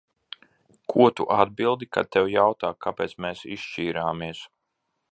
Ko 0.93 1.09
tu 1.19 1.27
atbildi, 1.35 1.89
kad 1.97 2.11
tev 2.17 2.31
jautā, 2.39 2.75
kāpēc 2.87 3.17
mēs 3.27 3.47
izšķīrāmies? 3.59 4.45